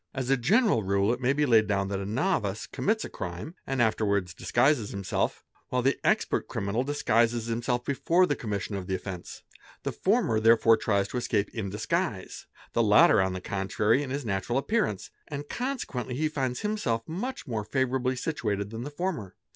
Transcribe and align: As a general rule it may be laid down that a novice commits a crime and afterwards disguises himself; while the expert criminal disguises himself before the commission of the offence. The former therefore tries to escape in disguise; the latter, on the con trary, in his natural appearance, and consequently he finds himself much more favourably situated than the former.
As 0.15 0.31
a 0.31 0.35
general 0.35 0.81
rule 0.81 1.13
it 1.13 1.21
may 1.21 1.31
be 1.31 1.45
laid 1.45 1.67
down 1.67 1.87
that 1.89 1.99
a 1.99 2.07
novice 2.07 2.65
commits 2.65 3.05
a 3.05 3.07
crime 3.07 3.53
and 3.67 3.79
afterwards 3.79 4.33
disguises 4.33 4.89
himself; 4.89 5.43
while 5.69 5.83
the 5.83 5.99
expert 6.03 6.47
criminal 6.47 6.83
disguises 6.83 7.45
himself 7.45 7.85
before 7.85 8.25
the 8.25 8.35
commission 8.35 8.73
of 8.75 8.87
the 8.87 8.95
offence. 8.95 9.43
The 9.83 9.91
former 9.91 10.39
therefore 10.39 10.77
tries 10.77 11.07
to 11.09 11.17
escape 11.17 11.53
in 11.53 11.69
disguise; 11.69 12.47
the 12.73 12.81
latter, 12.81 13.21
on 13.21 13.33
the 13.33 13.41
con 13.41 13.67
trary, 13.67 14.01
in 14.01 14.09
his 14.09 14.25
natural 14.25 14.57
appearance, 14.57 15.11
and 15.27 15.47
consequently 15.47 16.15
he 16.15 16.29
finds 16.29 16.61
himself 16.61 17.07
much 17.07 17.45
more 17.45 17.63
favourably 17.63 18.15
situated 18.15 18.71
than 18.71 18.81
the 18.83 18.89
former. 18.89 19.35